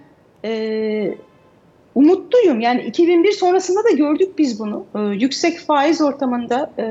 [0.44, 1.14] e,
[1.94, 2.61] umutluyum.
[2.61, 4.85] Yani 2001 sonrasında da gördük biz bunu.
[4.94, 6.87] E, yüksek faiz ortamında e,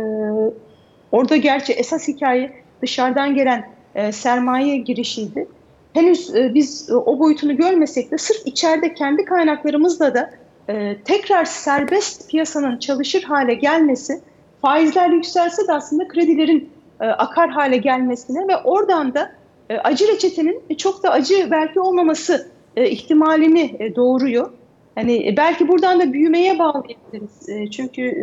[1.11, 5.47] orada gerçi esas hikaye dışarıdan gelen e, sermaye girişiydi.
[5.93, 10.31] Henüz e, biz e, o boyutunu görmesek de sırf içeride kendi kaynaklarımızla da
[10.69, 14.21] e, tekrar serbest piyasanın çalışır hale gelmesi
[14.61, 16.69] faizler yükselse de aslında kredilerin
[17.01, 19.31] e, akar hale gelmesine ve oradan da
[19.69, 24.51] e, acı reçetenin çok da acı belki olmaması e, ihtimalini doğuruyor.
[24.95, 27.71] Hani belki buradan da büyümeye bağlayabiliriz.
[27.71, 28.13] Çünkü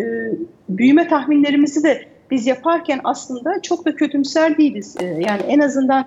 [0.69, 4.97] büyüme tahminlerimizi de biz yaparken aslında çok da kötümser değiliz.
[5.01, 6.07] Yani en azından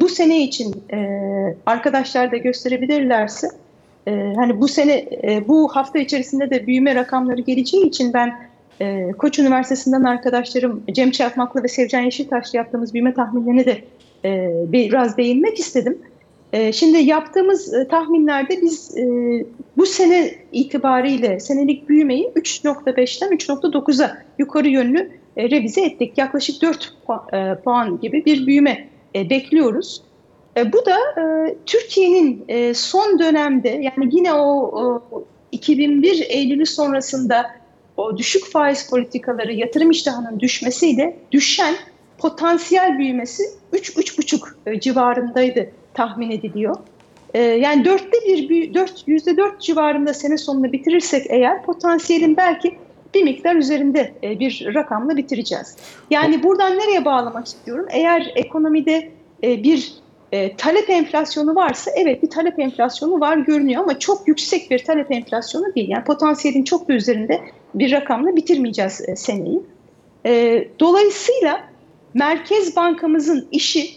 [0.00, 0.74] bu sene için
[1.66, 3.48] arkadaşlar da gösterebilirlerse
[4.36, 5.04] hani bu sene
[5.48, 8.48] bu hafta içerisinde de büyüme rakamları geleceği için ben
[8.80, 13.84] e, Koç Üniversitesi'nden arkadaşlarım Cem Çakmaklı ve Sevcan Yeşiltaş'la yaptığımız büyüme tahminlerine de
[14.24, 15.98] e, biraz değinmek istedim.
[16.52, 19.04] E, şimdi yaptığımız e, tahminlerde biz e,
[19.76, 26.18] bu sene itibariyle senelik büyümeyi 3.5'ten 3.9'a yukarı yönlü e, revize ettik.
[26.18, 30.02] Yaklaşık 4 puan, e, puan gibi bir büyüme e, bekliyoruz.
[30.56, 34.46] E, bu da e, Türkiye'nin e, son dönemde yani yine o,
[35.12, 37.46] o 2001 Eylül'ü sonrasında
[37.96, 41.74] o düşük faiz politikaları yatırım iştahının düşmesiyle düşen
[42.18, 46.76] potansiyel büyümesi 3-3,5 e, civarındaydı tahmin ediliyor.
[47.34, 52.78] E, yani dörtte bir, yüzde dört civarında sene sonunu bitirirsek eğer potansiyelin belki
[53.14, 55.76] bir miktar üzerinde e, bir rakamla bitireceğiz.
[56.10, 57.86] Yani buradan nereye bağlamak istiyorum?
[57.90, 59.10] Eğer ekonomide
[59.42, 59.92] bir
[60.58, 65.74] talep enflasyonu varsa evet bir talep enflasyonu var görünüyor ama çok yüksek bir talep enflasyonu
[65.74, 65.88] değil.
[65.88, 67.40] Yani potansiyelin çok da üzerinde
[67.76, 69.60] bir rakamla bitirmeyeceğiz e, seneyi.
[70.26, 71.60] E, dolayısıyla
[72.14, 73.90] Merkez Bankamızın işi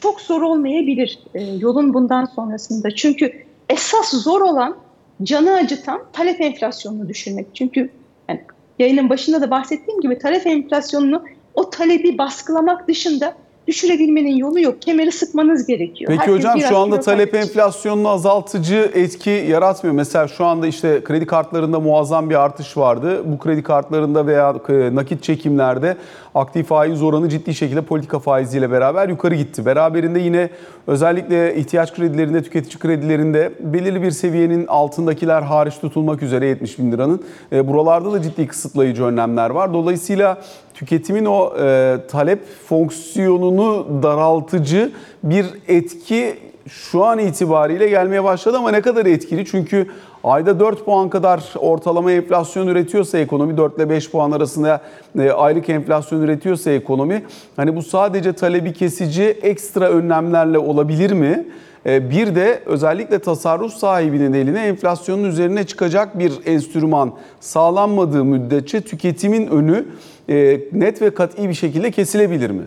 [0.00, 2.94] çok zor olmayabilir e, yolun bundan sonrasında.
[2.94, 3.32] Çünkü
[3.68, 4.76] esas zor olan
[5.22, 7.46] canı acıtan talep enflasyonunu düşürmek.
[7.54, 7.90] Çünkü
[8.28, 8.40] yani
[8.78, 13.34] yayının başında da bahsettiğim gibi talep enflasyonunu o talebi baskılamak dışında
[13.68, 14.82] düşürebilmenin yolu yok.
[14.82, 16.08] Kemeri sıkmanız gerekiyor.
[16.08, 19.96] Peki Herkes hocam şu anda talep enflasyonunu azaltıcı etki yaratmıyor.
[19.96, 23.22] Mesela şu anda işte kredi kartlarında muazzam bir artış vardı.
[23.24, 25.96] Bu kredi kartlarında veya e, nakit çekimlerde
[26.34, 29.66] aktif faiz oranı ciddi şekilde politika faiziyle beraber yukarı gitti.
[29.66, 30.50] Beraberinde yine
[30.86, 37.24] özellikle ihtiyaç kredilerinde, tüketici kredilerinde belirli bir seviyenin altındakiler hariç tutulmak üzere 70 bin liranın.
[37.52, 39.74] E, buralarda da ciddi kısıtlayıcı önlemler var.
[39.74, 40.38] Dolayısıyla
[40.80, 42.38] tüketimin o e, talep
[42.68, 46.36] fonksiyonunu daraltıcı bir etki
[46.68, 49.46] şu an itibariyle gelmeye başladı ama ne kadar etkili?
[49.46, 49.86] Çünkü
[50.24, 54.80] ayda 4 puan kadar ortalama enflasyon üretiyorsa ekonomi 4 ile 5 puan arasında
[55.18, 57.22] e, aylık enflasyon üretiyorsa ekonomi
[57.56, 61.46] hani bu sadece talebi kesici ekstra önlemlerle olabilir mi?
[61.86, 69.46] E, bir de özellikle tasarruf sahibinin eline enflasyonun üzerine çıkacak bir enstrüman sağlanmadığı müddetçe tüketimin
[69.46, 69.86] önü
[70.30, 72.62] e, net ve kat'i bir şekilde kesilebilir mi?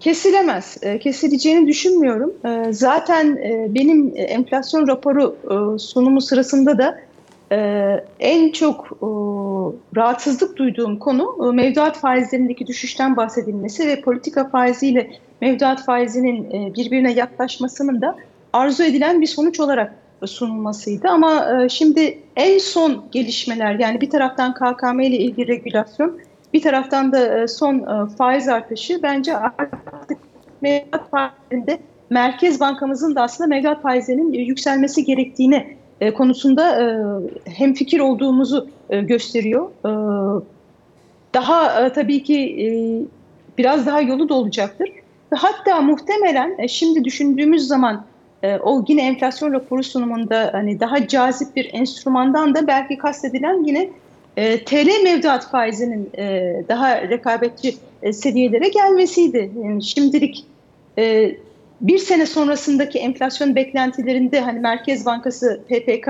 [0.00, 0.76] Kesilemez.
[0.82, 2.32] E, kesileceğini düşünmüyorum.
[2.44, 3.36] E, zaten
[3.74, 5.36] benim enflasyon raporu
[5.78, 7.00] sunumu sırasında da
[8.20, 8.98] en çok
[9.96, 18.16] rahatsızlık duyduğum konu mevduat faizlerindeki düşüşten bahsedilmesi ve politika faiziyle mevduat faizinin birbirine yaklaşmasının da
[18.52, 19.94] arzu edilen bir sonuç olarak
[20.26, 21.08] sunulmasıydı.
[21.08, 26.18] Ama şimdi en son gelişmeler yani bir taraftan KKM ile ilgili regülasyon
[26.52, 30.18] bir taraftan da son faiz artışı bence artık
[30.60, 31.78] mevduat faizinde
[32.10, 36.86] Merkez Bankamızın da aslında mevduat faizlerinin yükselmesi gerektiğini e, konusunda e,
[37.50, 39.70] hem fikir olduğumuzu e, gösteriyor.
[41.34, 43.06] Daha tabii ki
[43.58, 44.88] biraz daha yolu da olacaktır.
[45.32, 48.04] Ve hatta muhtemelen şimdi düşündüğümüz zaman
[48.62, 53.90] o yine enflasyon raporu sunumunda hani daha cazip bir enstrümandan da belki kastedilen yine
[54.64, 56.10] TL mevduat faizinin
[56.68, 57.76] daha rekabetçi
[58.12, 59.50] seviyelere gelmesiydi.
[59.64, 60.44] Yani şimdilik
[61.80, 66.08] bir sene sonrasındaki enflasyon beklentilerinde hani Merkez Bankası PPK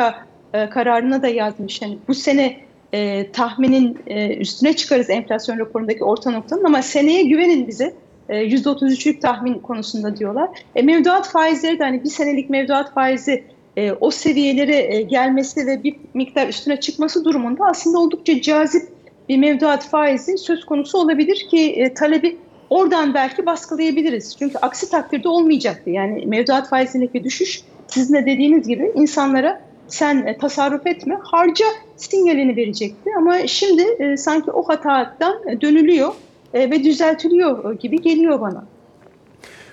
[0.54, 1.82] e, kararına da yazmış.
[1.82, 2.56] Hani bu sene
[2.92, 7.94] e, tahminin e, üstüne çıkarız enflasyon raporundaki orta noktanın ama seneye güvenin bize.
[8.32, 10.48] E, %33'lük tahmin konusunda diyorlar.
[10.74, 13.44] E, mevduat faizleri de hani bir senelik mevduat faizi
[13.76, 18.88] e, o seviyelere e, gelmesi ve bir miktar üstüne çıkması durumunda aslında oldukça cazip
[19.28, 22.36] bir mevduat faizi söz konusu olabilir ki e, talebi
[22.72, 24.36] Oradan belki baskılayabiliriz.
[24.38, 25.90] Çünkü aksi takdirde olmayacaktı.
[25.90, 31.64] Yani mevduat faizindeki düşüş sizin de dediğiniz gibi insanlara sen e, tasarruf etme, harca
[31.96, 33.10] sinyalini verecekti.
[33.18, 36.14] Ama şimdi e, sanki o hatadan dönülüyor e,
[36.54, 38.64] ve düzeltiliyor gibi geliyor bana.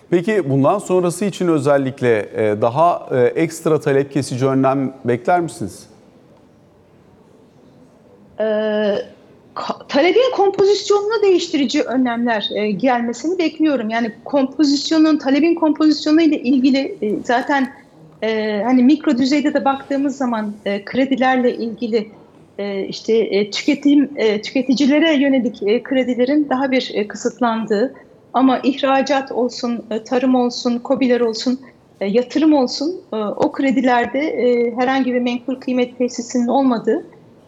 [0.09, 5.89] Peki bundan sonrası için özellikle e, daha e, ekstra talep kesici önlem bekler misiniz?
[8.39, 8.95] Ee,
[9.87, 13.89] talebin kompozisyonunu değiştirici önlemler e, gelmesini bekliyorum.
[13.89, 17.73] Yani kompozisyonun, talebin kompozisyonu ile ilgili e, zaten
[18.21, 22.11] e, hani mikro düzeyde de baktığımız zaman e, kredilerle ilgili e,
[22.89, 27.95] işte e, tüketim e, tüketicilere yönelik e, kredilerin daha bir e, kısıtlandığı
[28.33, 31.59] ama ihracat olsun, e, tarım olsun, kobiler olsun,
[32.01, 37.05] e, yatırım olsun e, o kredilerde e, herhangi bir menkul kıymet tesisinin olmadığı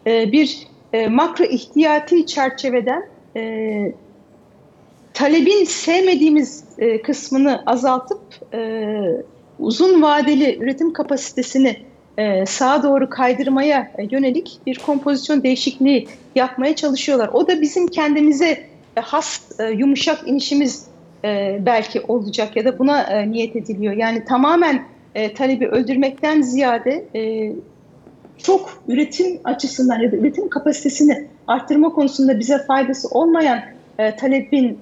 [0.08, 3.04] e, bir e, makro ihtiyati çerçeveden
[3.36, 3.94] e,
[5.14, 8.22] talebin sevmediğimiz e, kısmını azaltıp
[8.54, 8.90] e,
[9.60, 17.30] uzun vadeli üretim kapasitesini e, sağa doğru kaydırmaya yönelik bir kompozisyon değişikliği yapmaya çalışıyorlar.
[17.34, 20.86] O da bizim kendimize has e, yumuşak inişimiz
[21.24, 23.94] e, belki olacak ya da buna e, niyet ediliyor.
[23.94, 24.84] Yani tamamen
[25.36, 27.06] talebi öldürmekten ziyade
[28.38, 33.62] çok üretim açısından ya da üretim kapasitesini arttırma konusunda bize faydası olmayan
[34.20, 34.80] talebin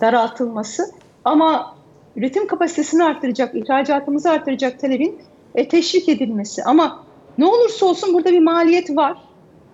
[0.00, 0.82] daraltılması
[1.24, 1.74] ama
[2.16, 5.18] üretim kapasitesini arttıracak, ihracatımızı arttıracak talebin
[5.54, 6.64] e, teşvik edilmesi.
[6.64, 7.04] Ama
[7.38, 9.16] ne olursa olsun burada bir maliyet var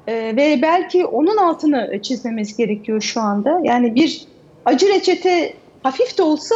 [0.07, 3.61] e, ve belki onun altını çizmemiz gerekiyor şu anda.
[3.65, 4.25] Yani bir
[4.65, 6.55] acı reçete hafif de olsa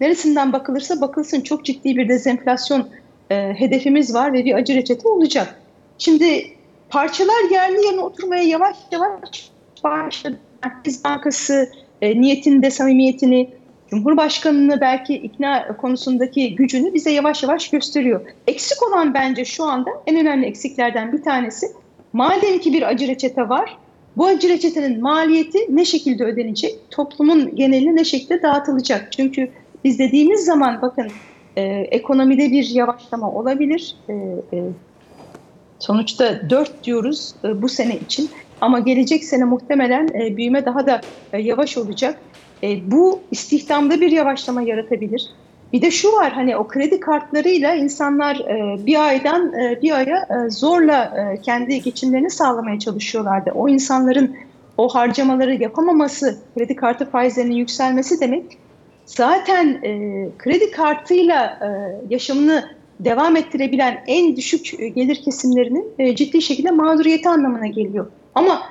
[0.00, 2.88] neresinden bakılırsa bakılsın çok ciddi bir dezenflasyon
[3.30, 5.60] e, hedefimiz var ve bir acı reçete olacak.
[5.98, 6.46] Şimdi
[6.88, 9.50] parçalar yerli yerine oturmaya yavaş yavaş
[9.84, 10.38] başladı.
[10.64, 11.68] Merkez Bankası
[12.02, 13.50] e, niyetinde samimiyetini,
[13.94, 18.20] Cumhurbaşkanı'nı belki ikna konusundaki gücünü bize yavaş yavaş gösteriyor.
[18.46, 21.66] Eksik olan bence şu anda en önemli eksiklerden bir tanesi.
[22.12, 23.78] Madem ki bir acı reçete var,
[24.16, 26.74] bu acı reçetenin maliyeti ne şekilde ödenecek?
[26.90, 29.12] Toplumun geneline ne şekilde dağıtılacak?
[29.12, 29.50] Çünkü
[29.84, 31.06] biz dediğimiz zaman bakın
[31.56, 33.96] e, ekonomide bir yavaşlama olabilir.
[34.08, 34.12] E,
[34.52, 34.62] e,
[35.78, 38.30] Sonuçta 4 diyoruz e, bu sene için
[38.60, 41.00] ama gelecek sene muhtemelen e, büyüme daha da
[41.32, 42.18] e, yavaş olacak.
[42.86, 45.30] Bu istihdamda bir yavaşlama yaratabilir.
[45.72, 48.38] Bir de şu var hani o kredi kartlarıyla insanlar
[48.86, 53.50] bir aydan bir aya zorla kendi geçimlerini sağlamaya çalışıyorlardı.
[53.54, 54.36] O insanların
[54.78, 58.58] o harcamaları yapamaması, kredi kartı faizlerinin yükselmesi demek
[59.06, 59.80] zaten
[60.38, 61.58] kredi kartıyla
[62.10, 62.64] yaşamını
[63.00, 68.06] devam ettirebilen en düşük e, gelir kesimlerinin e, ciddi şekilde mağduriyeti anlamına geliyor.
[68.34, 68.62] Ama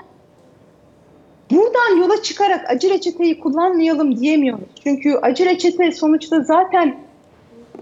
[1.74, 4.66] buradan yola çıkarak acı reçeteyi kullanmayalım diyemiyoruz.
[4.84, 6.98] Çünkü acı reçete sonuçta zaten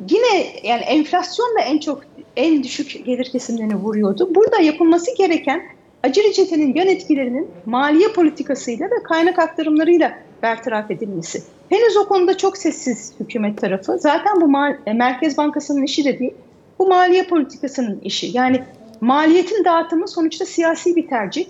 [0.10, 2.02] yine yani enflasyonla en çok
[2.36, 4.36] en düşük gelir kesimlerini vuruyordu.
[4.36, 5.64] Burada yapılması gereken
[6.04, 11.44] acı reçetenin yan etkilerinin maliye politikasıyla ve kaynak aktarımlarıyla bertaraf edilmesi.
[11.70, 13.98] Henüz o konuda çok sessiz hükümet tarafı.
[14.00, 14.50] Zaten bu
[14.86, 16.34] e, Merkez Bankası'nın işi de değil.
[16.80, 18.38] Bu maliye politikasının işi.
[18.38, 18.64] Yani
[19.02, 21.46] maliyetin dağıtımı sonuçta siyasi bir tercih.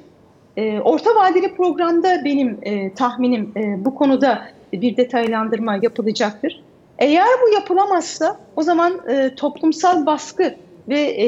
[0.58, 6.64] E, orta vadeli programda benim e, tahminim e, bu konuda bir detaylandırma yapılacaktır.
[7.00, 10.56] Eğer bu yapılamazsa o zaman e, toplumsal baskı
[10.90, 11.28] ve e,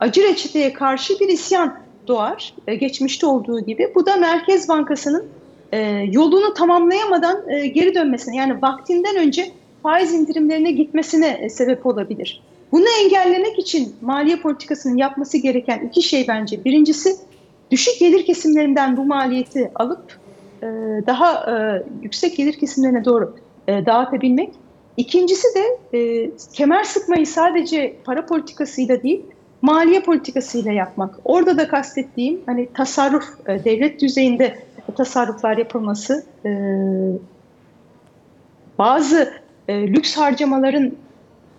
[0.00, 1.74] acı reçeteye karşı bir isyan
[2.08, 2.54] doğar.
[2.66, 3.92] E, geçmişte olduğu gibi.
[3.94, 5.24] Bu da Merkez Bankası'nın
[5.72, 5.78] e,
[6.12, 9.50] yolunu tamamlayamadan e, geri dönmesine yani vaktinden önce
[9.82, 12.42] faiz indirimlerine gitmesine e, sebep olabilir.
[12.72, 16.64] Bunu engellemek için maliye politikasının yapması gereken iki şey bence.
[16.64, 17.16] Birincisi
[17.70, 20.18] düşük gelir kesimlerinden bu maliyeti alıp
[20.62, 20.66] e,
[21.06, 23.36] daha e, yüksek gelir kesimlerine doğru
[23.68, 24.50] e, dağıtabilmek.
[24.96, 29.22] İkincisi de e, kemer sıkmayı sadece para politikasıyla değil,
[29.62, 31.14] maliye politikasıyla yapmak.
[31.24, 34.58] Orada da kastettiğim hani tasarruf, e, devlet düzeyinde
[34.96, 36.50] tasarruflar yapılması, e,
[38.78, 39.32] bazı
[39.68, 40.92] e, lüks harcamaların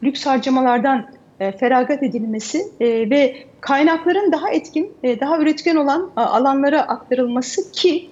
[0.04, 1.06] lüks harcamalardan
[1.39, 8.10] e, feragat edilmesi e, ve kaynakların daha etkin, e, daha üretken olan alanlara aktarılması ki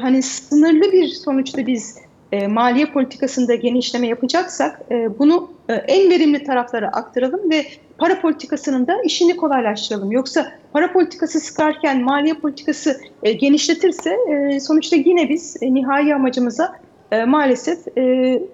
[0.00, 1.98] hani sınırlı bir sonuçta biz
[2.48, 4.80] maliye politikasında genişleme yapacaksak
[5.18, 7.66] bunu en verimli taraflara aktaralım ve
[7.98, 10.12] para politikasının da işini kolaylaştıralım.
[10.12, 13.00] Yoksa para politikası sıkarken maliye politikası
[13.40, 14.16] genişletirse
[14.60, 16.76] sonuçta yine biz nihai amacımıza
[17.26, 17.78] maalesef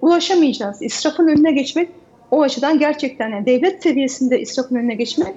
[0.01, 0.81] ulaşamayacağız.
[0.81, 1.89] İsrafın önüne geçmek
[2.31, 5.35] o açıdan gerçekten yani devlet seviyesinde israfın önüne geçmek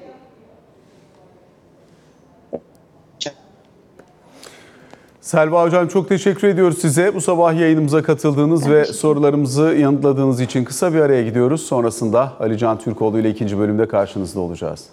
[5.31, 7.14] Selva Hocam çok teşekkür ediyoruz size.
[7.14, 11.62] Bu sabah yayınımıza katıldığınız Ben ve sorularımızı yanıtladığınız için kısa bir araya gidiyoruz.
[11.62, 14.87] Sonrasında Ali Can Türkoğlu ile ikinci bölümde karşınızda olacağız.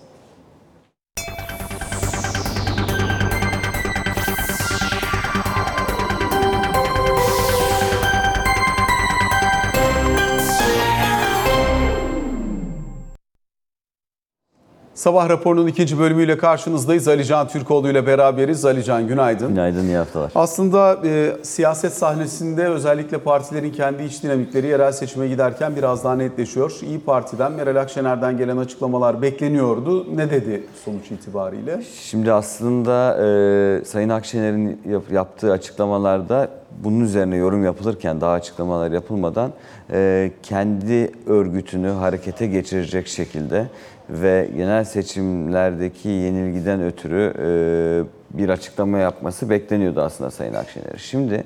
[14.98, 17.08] Sabah raporunun ikinci bölümüyle karşınızdayız.
[17.08, 18.66] Ali Can Türkoğlu ile beraberiz.
[18.66, 19.48] Ali Can günaydın.
[19.50, 20.32] Günaydın, iyi haftalar.
[20.36, 26.72] Aslında e, siyaset sahnesinde özellikle partilerin kendi iç dinamikleri yerel seçime giderken biraz daha netleşiyor.
[26.82, 30.18] İyi Parti'den Meral Akşener'den gelen açıklamalar bekleniyordu.
[30.18, 31.82] Ne dedi sonuç itibariyle?
[32.02, 36.48] Şimdi aslında e, Sayın Akşener'in yap- yaptığı açıklamalarda
[36.84, 39.52] bunun üzerine yorum yapılırken, daha açıklamalar yapılmadan
[39.92, 43.68] e, kendi örgütünü harekete geçirecek şekilde
[44.10, 50.98] ve genel seçimlerdeki yenilgiden ötürü e, bir açıklama yapması bekleniyordu aslında Sayın Akşener.
[50.98, 51.44] Şimdi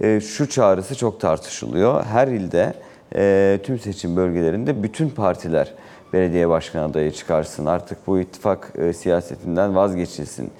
[0.00, 2.04] e, şu çağrısı çok tartışılıyor.
[2.04, 2.74] Her ilde
[3.14, 5.72] e, tüm seçim bölgelerinde bütün partiler
[6.12, 10.50] belediye başkan adayı çıkarsın, artık bu ittifak siyasetinden vazgeçilsin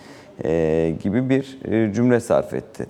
[1.02, 1.58] gibi bir
[1.92, 2.86] cümle sarf etti.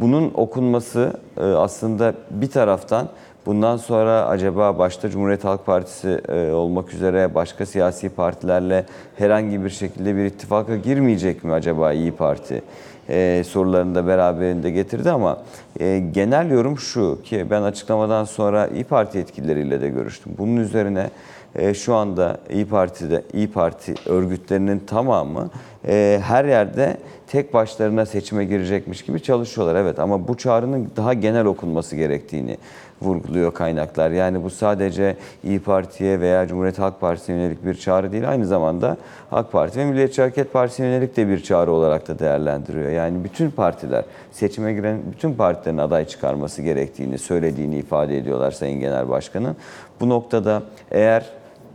[0.00, 3.08] Bunun okunması aslında bir taraftan
[3.46, 9.70] bundan sonra acaba başta Cumhuriyet Halk Partisi e, olmak üzere başka siyasi partilerle herhangi bir
[9.70, 12.62] şekilde bir ittifaka girmeyecek mi acaba İyi Parti?
[13.08, 15.42] e, sorularını da beraberinde getirdi ama
[15.80, 20.32] e, genel yorum şu ki ben açıklamadan sonra İyi Parti yetkilileriyle de görüştüm.
[20.38, 21.10] Bunun üzerine
[21.54, 25.50] e, şu anda İyi Parti'de İyi Parti örgütlerinin tamamı
[25.88, 29.74] e, her yerde tek başlarına seçime girecekmiş gibi çalışıyorlar.
[29.74, 32.56] Evet ama bu çağrının daha genel okunması gerektiğini
[33.04, 34.10] vurguluyor kaynaklar.
[34.10, 38.30] Yani bu sadece İyi Parti'ye veya Cumhuriyet Halk Partisi'ne yönelik bir çağrı değil.
[38.30, 38.96] Aynı zamanda
[39.32, 42.90] AK Parti ve Milliyetçi Hareket Partisi'ne yönelik de bir çağrı olarak da değerlendiriyor.
[42.90, 49.08] Yani bütün partiler, seçime giren bütün partilerin aday çıkarması gerektiğini söylediğini ifade ediyorlar Sayın Genel
[49.08, 49.56] Başkan'ın.
[50.00, 51.24] Bu noktada eğer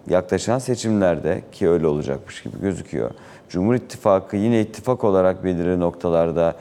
[0.10, 3.12] yaklaşan seçimlerde ki öyle olacakmış gibi gözüküyor.
[3.50, 6.56] Cumhur İttifakı yine ittifak olarak belirli noktalarda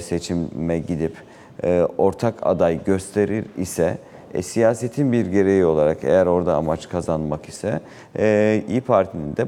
[0.00, 1.16] seçime gidip
[1.64, 3.98] e, ortak aday gösterir ise
[4.34, 7.80] e, siyasetin bir gereği olarak eğer orada amaç kazanmak ise
[8.18, 9.46] e, İyi Parti'nin de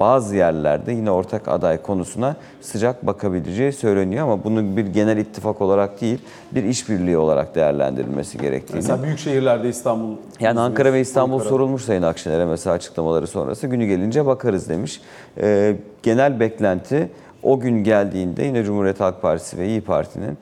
[0.00, 6.00] bazı yerlerde yine ortak aday konusuna sıcak bakabileceği söyleniyor ama bunu bir genel ittifak olarak
[6.00, 6.18] değil
[6.52, 8.76] bir işbirliği olarak değerlendirilmesi gerektiğini.
[8.76, 10.16] Mesela büyük şehirlerde İstanbul...
[10.40, 11.48] Yani Ankara ve İstanbul Ankara.
[11.48, 15.00] sorulmuş Sayın Akşener'e mesela açıklamaları sonrası günü gelince bakarız demiş.
[15.40, 17.10] Ee, genel beklenti
[17.42, 20.38] o gün geldiğinde yine Cumhuriyet Halk Partisi ve İyi Parti'nin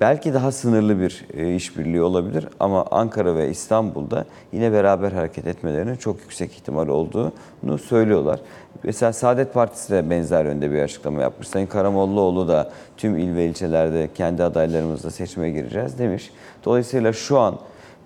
[0.00, 5.96] belki daha sınırlı bir e, işbirliği olabilir ama Ankara ve İstanbul'da yine beraber hareket etmelerinin
[5.96, 8.40] çok yüksek ihtimal olduğunu söylüyorlar.
[8.82, 11.48] Mesela Saadet Partisi de benzer yönde bir açıklama yapmış.
[11.48, 16.30] Sayın Karamollaoğlu da tüm il ve ilçelerde kendi adaylarımızla seçime gireceğiz demiş.
[16.64, 17.58] Dolayısıyla şu an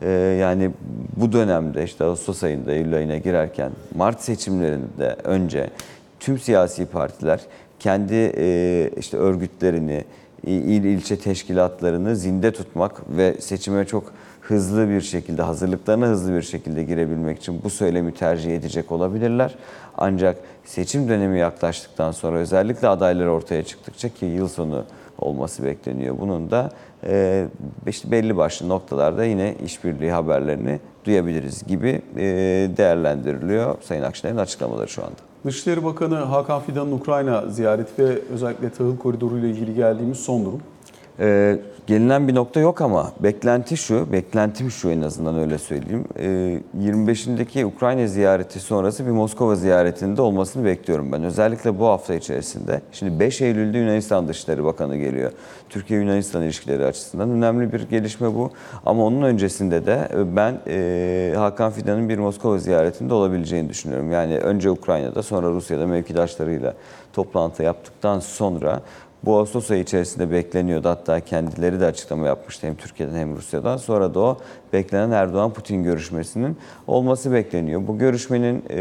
[0.02, 0.70] ee, yani
[1.16, 5.70] bu dönemde işte Ağustos ayında Eylül ayına girerken Mart seçimlerinde önce
[6.20, 7.40] tüm siyasi partiler
[7.78, 10.04] kendi e, işte örgütlerini,
[10.46, 16.84] il ilçe teşkilatlarını zinde tutmak ve seçime çok hızlı bir şekilde, hazırlıklarına hızlı bir şekilde
[16.84, 19.54] girebilmek için bu söylemi tercih edecek olabilirler.
[19.96, 24.84] Ancak seçim dönemi yaklaştıktan sonra özellikle adaylar ortaya çıktıkça ki yıl sonu
[25.18, 26.18] olması bekleniyor.
[26.20, 26.70] Bunun da
[27.06, 27.46] e,
[27.86, 32.24] işte belli başlı noktalarda yine işbirliği haberlerini duyabiliriz gibi e,
[32.76, 35.33] değerlendiriliyor Sayın Akşener'in açıklamaları şu anda.
[35.44, 40.60] Dışişleri Bakanı Hakan Fidan'ın Ukrayna ziyareti ve özellikle tahıl koridoru ile ilgili geldiğimiz son durum.
[41.20, 46.04] Ee, gelinen bir nokta yok ama beklenti şu, beklentim şu en azından öyle söyleyeyim.
[46.18, 51.24] Ee, 25'indeki Ukrayna ziyareti sonrası bir Moskova ziyaretinde olmasını bekliyorum ben.
[51.24, 52.80] Özellikle bu hafta içerisinde.
[52.92, 55.32] Şimdi 5 Eylül'de Yunanistan Dışişleri Bakanı geliyor.
[55.68, 58.50] Türkiye-Yunanistan ilişkileri açısından önemli bir gelişme bu.
[58.86, 64.12] Ama onun öncesinde de ben e, Hakan Fidan'ın bir Moskova ziyaretinde olabileceğini düşünüyorum.
[64.12, 66.74] Yani önce Ukrayna'da sonra Rusya'da mevkidaşlarıyla
[67.12, 68.80] toplantı yaptıktan sonra
[69.26, 70.88] bu Ağustos ayı içerisinde bekleniyordu.
[70.88, 73.76] Hatta kendileri de açıklama yapmıştı hem Türkiye'den hem Rusya'dan.
[73.76, 74.38] Sonra da o
[74.72, 76.56] beklenen Erdoğan-Putin görüşmesinin
[76.86, 77.86] olması bekleniyor.
[77.86, 78.76] Bu görüşmenin e,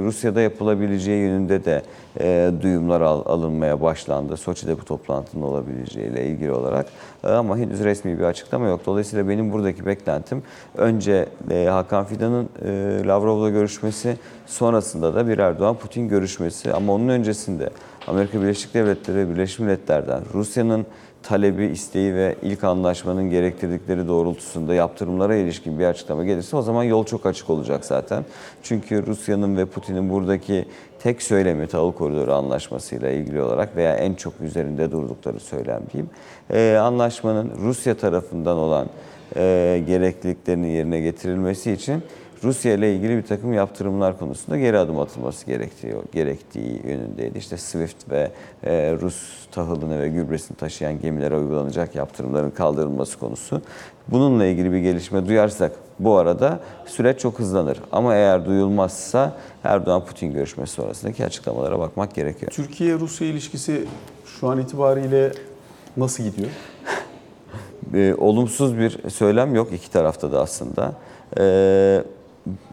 [0.00, 1.82] Rusya'da yapılabileceği yönünde de
[2.20, 4.36] e, duyumlar al- alınmaya başlandı.
[4.36, 6.86] Soçi'de bu toplantının olabileceğiyle ilgili olarak.
[7.24, 8.80] E, ama henüz resmi bir açıklama yok.
[8.86, 10.42] Dolayısıyla benim buradaki beklentim
[10.76, 14.16] önce e, Hakan Fidan'ın e, Lavrov'la görüşmesi,
[14.46, 16.72] sonrasında da bir Erdoğan-Putin görüşmesi.
[16.72, 17.70] Ama onun öncesinde
[18.06, 20.86] Amerika Birleşik Devletleri ve Birleşmiş Milletler'den Rusya'nın
[21.22, 27.04] talebi, isteği ve ilk anlaşmanın gerektirdikleri doğrultusunda yaptırımlara ilişkin bir açıklama gelirse o zaman yol
[27.04, 28.24] çok açık olacak zaten.
[28.62, 30.64] Çünkü Rusya'nın ve Putin'in buradaki
[31.02, 36.10] tek söylemi tahıl koridoru anlaşmasıyla ilgili olarak veya en çok üzerinde durdukları söylem diyeyim.
[36.50, 38.88] Ee, anlaşmanın Rusya tarafından olan
[39.36, 42.02] e, gerekliliklerinin yerine getirilmesi için
[42.44, 47.38] Rusya ile ilgili bir takım yaptırımlar konusunda geri adım atılması gerektiği, gerektiği yönündeydi.
[47.38, 48.30] İşte SWIFT ve
[48.64, 53.62] e, Rus tahılını ve gübresini taşıyan gemilere uygulanacak yaptırımların kaldırılması konusu.
[54.08, 57.80] Bununla ilgili bir gelişme duyarsak bu arada süreç çok hızlanır.
[57.92, 62.52] Ama eğer duyulmazsa Erdoğan-Putin görüşmesi sonrasındaki açıklamalara bakmak gerekiyor.
[62.52, 63.84] Türkiye-Rusya ilişkisi
[64.40, 65.32] şu an itibariyle
[65.96, 66.50] nasıl gidiyor?
[67.94, 70.92] e, olumsuz bir söylem yok iki tarafta da aslında.
[71.38, 72.02] E,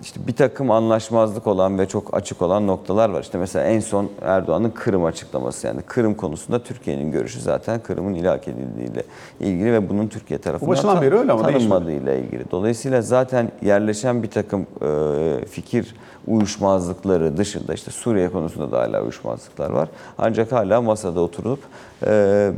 [0.01, 3.21] işte bir takım anlaşmazlık olan ve çok açık olan noktalar var.
[3.21, 8.47] İşte mesela en son Erdoğan'ın Kırım açıklaması yani Kırım konusunda Türkiye'nin görüşü zaten Kırım'ın ilhak
[8.47, 9.03] edildiğiyle
[9.39, 12.51] ilgili ve bunun Türkiye tarafından başından beri öyle ama tanınmadığıyla ilgili.
[12.51, 15.95] Dolayısıyla zaten yerleşen bir takım e, fikir
[16.27, 19.89] uyuşmazlıkları dışında işte Suriye konusunda da hala uyuşmazlıklar var.
[20.17, 21.59] Ancak hala masada oturup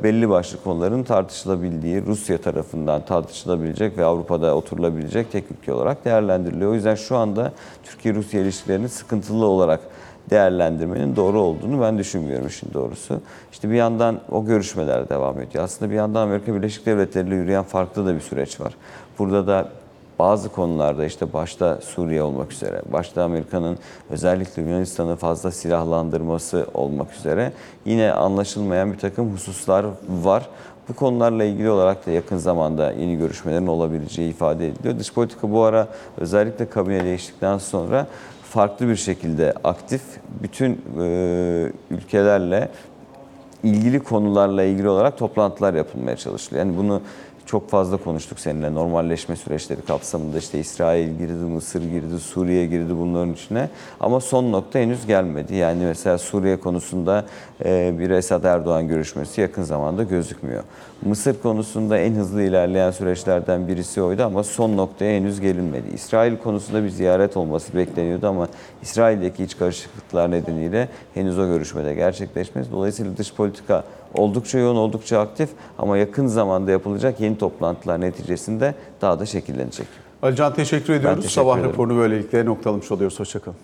[0.04, 6.72] belli başlı konuların tartışılabildiği, Rusya tarafından tartışılabilecek ve Avrupa'da oturulabilecek tek ülke olarak değerlendiriliyor.
[6.72, 7.52] O yüzden şu anda
[7.84, 9.80] Türkiye-Rusya ilişkilerini sıkıntılı olarak
[10.30, 13.22] değerlendirmenin doğru olduğunu ben düşünmüyorum işin doğrusu.
[13.52, 15.64] İşte bir yandan o görüşmeler devam ediyor.
[15.64, 18.74] Aslında bir yandan Amerika Birleşik Devletleri ile yürüyen farklı da bir süreç var.
[19.20, 19.70] Burada da
[20.20, 23.78] bazı konularda işte başta Suriye olmak üzere, başta Amerika'nın
[24.10, 27.52] özellikle Yunanistan'ı fazla silahlandırması olmak üzere
[27.86, 30.50] yine anlaşılmayan bir takım hususlar var.
[30.90, 35.00] Bu konularla ilgili olarak da yakın zamanda yeni görüşmelerin olabileceği ifade ediliyor.
[35.00, 35.88] Dış politika bu ara
[36.18, 38.08] özellikle kabine değiştikten sonra
[38.44, 40.02] farklı bir şekilde aktif
[40.44, 42.70] bütün e, ülkelerle
[43.64, 46.66] ilgili konularla ilgili olarak toplantılar yapılmaya çalışılıyor.
[46.66, 47.02] Yani bunu
[47.46, 48.74] çok fazla konuştuk seninle.
[48.74, 53.70] Normalleşme süreçleri kapsamında işte İsrail girdi, Mısır girdi, Suriye girdi bunların içine.
[54.00, 55.56] Ama son nokta henüz gelmedi.
[55.56, 57.26] Yani mesela Suriye konusunda
[57.66, 60.64] e, bir Esad Erdoğan görüşmesi yakın zamanda gözükmüyor.
[61.02, 65.88] Mısır konusunda en hızlı ilerleyen süreçlerden birisi oydu ama son noktaya henüz gelinmedi.
[65.94, 68.48] İsrail konusunda bir ziyaret olması bekleniyordu ama
[68.86, 72.68] İsrail'deki iç karışıklıklar nedeniyle henüz o görüşmede gerçekleşmedi.
[72.72, 73.84] Dolayısıyla dış politika
[74.14, 79.88] oldukça yoğun, oldukça aktif ama yakın zamanda yapılacak yeni toplantılar neticesinde daha da şekillenecek.
[80.22, 81.18] Alican teşekkür ediyoruz.
[81.18, 81.72] teşekkür Sabah ederim.
[81.72, 83.20] raporunu böylelikle noktalamış oluyoruz.
[83.20, 83.58] Hoşçakalın.